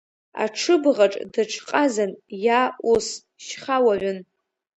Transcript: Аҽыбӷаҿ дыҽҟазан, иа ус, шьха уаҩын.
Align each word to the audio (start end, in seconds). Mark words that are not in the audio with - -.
Аҽыбӷаҿ 0.43 1.13
дыҽҟазан, 1.33 2.11
иа 2.45 2.61
ус, 2.93 3.07
шьха 3.45 3.77
уаҩын. 3.85 4.19